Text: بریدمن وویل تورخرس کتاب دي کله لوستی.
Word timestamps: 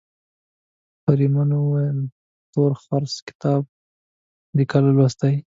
بریدمن 1.03 1.49
وویل 1.55 1.99
تورخرس 2.53 3.15
کتاب 3.27 3.61
دي 4.55 4.63
کله 4.71 4.89
لوستی. 4.95 5.35